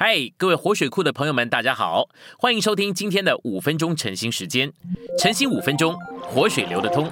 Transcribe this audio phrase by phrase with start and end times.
[0.00, 2.08] 嗨，各位活水库的朋友们，大家好，
[2.38, 4.72] 欢迎收听今天的五分钟晨兴时间。
[5.18, 7.10] 晨兴五分钟，活水流得通。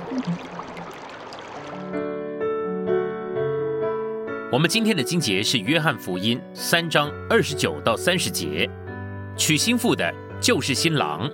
[4.53, 8.71] 我们今天的经节是约翰福音三章二十九到三十节。
[9.37, 11.29] 娶新妇的，就是新郎，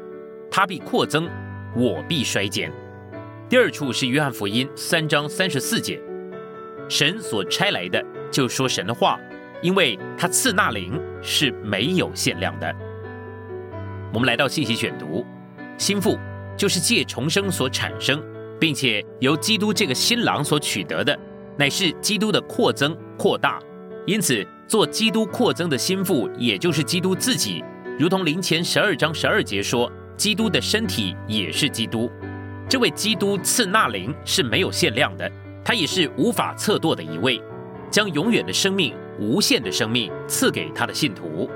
[0.50, 1.28] 他必扩增，
[1.76, 2.72] 我必衰减。
[3.50, 6.00] 第二处是约翰福音三章三十四节。
[6.88, 9.20] 神所差来的，就说神的话。
[9.62, 12.74] 因为他赐那灵是没有限量的。
[14.12, 15.24] 我们来到信息选读，
[15.78, 16.18] 心腹
[16.56, 18.22] 就是借重生所产生，
[18.60, 21.18] 并且由基督这个新郎所取得的，
[21.56, 23.58] 乃是基督的扩增扩大。
[24.04, 27.64] 因此，做基督扩增的心腹，也就是基督自己，
[27.98, 32.10] 如同灵前十二章十二节说，基督的身体也是基督。
[32.68, 35.30] 这位基督赐那灵是没有限量的，
[35.64, 37.40] 他也是无法测度的一位，
[37.90, 38.92] 将永远的生命。
[39.22, 41.48] 无限的生命赐给他的信徒，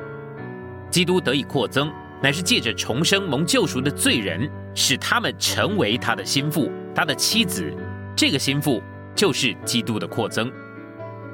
[0.88, 1.90] 基督得以扩增，
[2.22, 7.74] 乃是借着重生蒙救赎的罪人，使他们成为他的心腹、他的妻子。
[8.14, 8.80] 这个心腹
[9.14, 10.50] 就是基督的扩增。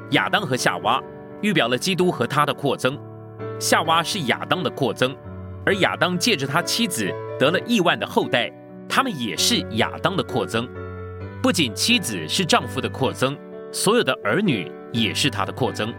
[0.09, 1.01] 亚当和夏娃
[1.41, 2.97] 预表了基督和他的扩增，
[3.59, 5.15] 夏娃是亚当的扩增，
[5.65, 8.51] 而亚当借着他妻子得了亿万的后代，
[8.89, 10.67] 他们也是亚当的扩增。
[11.41, 13.37] 不仅妻子是丈夫的扩增，
[13.71, 15.93] 所有的儿女也是他的扩增。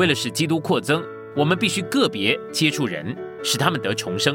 [0.00, 1.04] 为了使基督扩增，
[1.36, 4.34] 我们必须个别接触人，使他们得重生。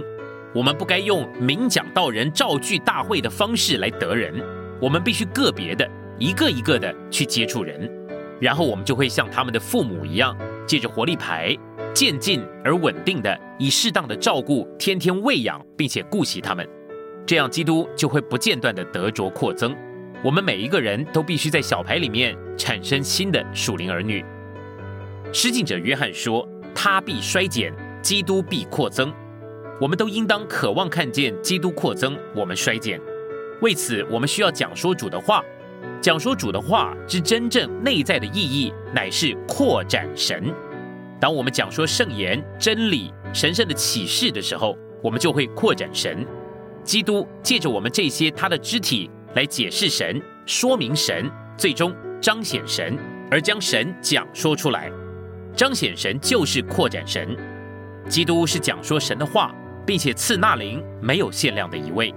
[0.53, 4.31] 我们不该用明讲道人造句大会的方式来得人，
[4.79, 7.91] 我们必须个别的一个一个的去接触人，
[8.39, 11.57] 然后我们就会像他们的父母一样，借着活力牌，
[11.95, 16.63] 渐进而稳定的以适当的照顾，天天喂养并且顾惜他们，
[17.25, 19.75] 这样基督就会不间断的得着扩增。
[20.23, 24.23] 我们每一个人都必须在小牌里面产生新的属灵儿女。
[25.33, 29.13] 施浸者约翰说：“他必衰减，基督必扩增。
[29.81, 32.99] 我们都应当渴望看见基督扩增，我们衰减。
[33.61, 35.43] 为此，我们需要讲说主的话。
[36.01, 40.53] 讲说主的话之真正内在的意义，乃是扩展神。
[41.19, 46.25] 当我们讲说圣言、真理、神圣的启示的时候，我们就会扩展神。
[46.83, 52.97] 基督借着我们这些他的肢体来解释神、说明神，最终彰显神，
[53.31, 54.91] 而将神讲说出来。”
[55.55, 57.35] 彰显神就是扩展神，
[58.09, 59.55] 基督是讲说神的话，
[59.85, 62.13] 并且赐那灵没有限量的一位。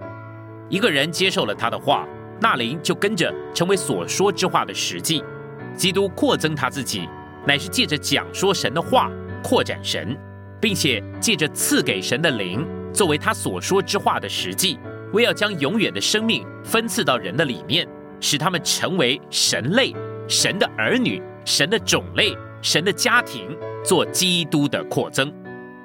[0.68, 2.04] 一个人接受了他的话，
[2.40, 5.22] 那灵就跟着成为所说之话的实际。
[5.76, 7.08] 基督扩增他自己，
[7.46, 9.08] 乃是借着讲说神的话
[9.40, 10.18] 扩展神，
[10.60, 14.80] 并且借着赐给神的灵作为他所说之话的实际，
[15.12, 17.86] 为要将永远的生命分赐到人的里面，
[18.20, 19.94] 使他们成为神类、
[20.26, 22.36] 神的儿女、神的种类。
[22.60, 25.32] 神的家庭做基督的扩增，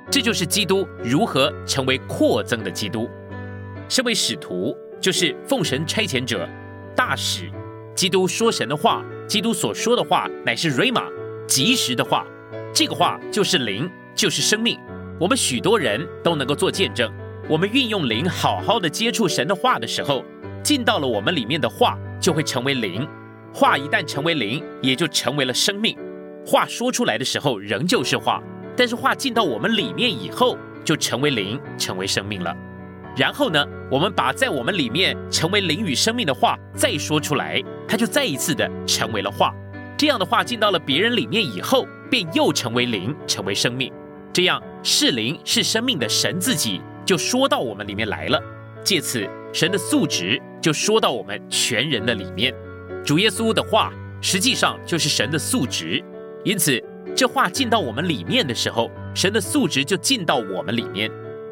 [0.10, 3.10] 这就是基督如何成为扩增的基督。
[3.88, 6.48] 身为使徒，就是奉神差遣者、
[6.96, 7.52] 大使。
[7.96, 11.04] 基督说神的话，基督所说的话乃是瑞玛，
[11.48, 12.26] 及时的话。
[12.74, 14.80] 这个话就是灵，就是生命。
[15.20, 17.12] 我们许多人都能够做见证。
[17.48, 20.26] 我们运用灵，好好的接触神的话的时候，
[20.64, 23.08] 进到了我们里面的话，就会成为灵。
[23.54, 25.96] 话一旦成为灵，也就成为了生命。
[26.46, 28.42] 话说出来的时候仍旧是话，
[28.76, 32.56] 但是话进到我们里面以后，就成为灵，成为生命了。
[33.16, 39.54] 然后呢，我们把在我们里面成为灵与生命的话再说出来，它就再一次的成为了话。
[39.96, 43.94] 这样的话进到了别人里面以后，便又成为灵，成为生命。
[44.34, 48.42] 这样是灵是生命的神自己就说到我们里面来了，
[48.84, 52.54] 借此神的素质就说到我们全人的里面。
[53.06, 56.04] 主耶稣的话实际上就是神的素质。
[56.44, 56.84] 因此，
[57.16, 61.10] 这话进到我们里面的时候，神的素质就进到我们里面。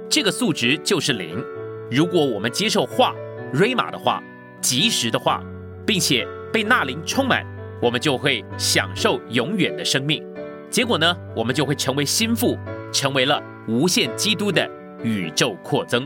[0.09, 1.41] 这个素质就是灵。
[1.89, 3.15] 如果我们接受话、
[3.53, 4.21] 瑞玛的话、
[4.59, 5.41] 及时的话，
[5.85, 7.45] 并且被那灵充满，
[7.81, 10.21] 我们就会享受永远的生命。
[10.69, 12.57] 结果呢，我们就会成为心腹，
[12.91, 14.69] 成为了无限基督的
[15.03, 16.05] 宇宙扩增。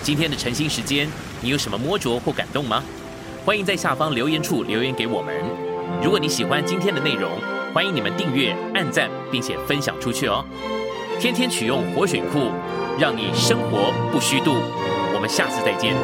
[0.00, 1.08] 今天的晨兴时间，
[1.40, 2.84] 你有什么摸着或感动吗？
[3.44, 5.71] 欢迎在下方留言处留言给我们。
[6.02, 7.30] 如果你喜欢今天的内容
[7.72, 10.44] 欢迎你们订阅按赞并且分享出去哦。
[11.20, 12.50] 天天取用活水库
[12.98, 14.56] 让你生活不虚度。
[15.14, 15.94] 我们下次再见。